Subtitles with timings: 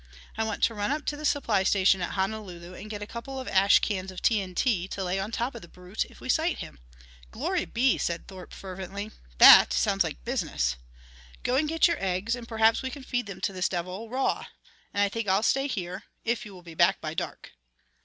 [0.35, 3.39] I want to run up to the supply station at Honolulu and get a couple
[3.39, 6.57] of ash cans of TNT to lay on top of the brute if we sight
[6.57, 6.79] him."
[7.29, 9.11] "Glory be!" said Thorpe fervently.
[9.37, 10.75] "That sounds like business.
[11.43, 14.47] Go and get your eggs and perhaps we can feed them to this devil raw....
[14.91, 17.51] And I think I'll stay here, if you will be back by dark."